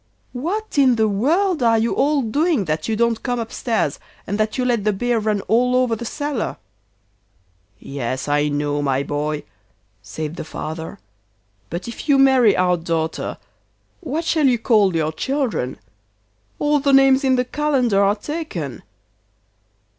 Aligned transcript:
'What 0.33 0.79
in 0.79 0.95
the 0.95 1.07
world 1.07 1.61
are 1.61 1.77
you 1.77 1.93
all 1.93 2.23
doing 2.23 2.65
that 2.65 2.87
you 2.87 2.95
don't 2.95 3.21
come 3.21 3.37
upstairs, 3.39 3.99
and 4.25 4.39
that 4.39 4.57
you 4.57 4.65
let 4.65 4.83
the 4.83 4.91
beer 4.91 5.19
run 5.19 5.41
all 5.41 5.75
over 5.75 5.95
the 5.95 6.05
cellar?' 6.05 6.57
'Yes, 7.77 8.27
I 8.27 8.47
know, 8.47 8.81
my 8.81 9.03
boy,' 9.03 9.43
said 10.01 10.37
the 10.37 10.43
father, 10.43 10.97
'but 11.69 11.87
if 11.87 12.09
you 12.09 12.17
marry 12.17 12.57
our 12.57 12.77
daughter 12.77 13.37
what 13.99 14.25
shall 14.25 14.47
you 14.47 14.57
call 14.57 14.95
your 14.95 15.11
children? 15.11 15.77
All 16.57 16.79
the 16.79 16.93
names 16.93 17.23
in 17.23 17.35
the 17.35 17.45
calendar 17.45 18.03
are 18.03 18.15
taken. 18.15 18.81